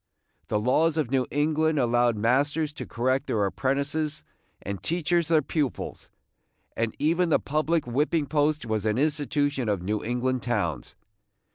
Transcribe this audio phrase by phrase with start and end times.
[0.47, 4.23] The laws of New England allowed masters to correct their apprentices,
[4.63, 6.09] and teachers their pupils,–
[6.75, 10.95] and even the public whipping post was an institution of New England towns.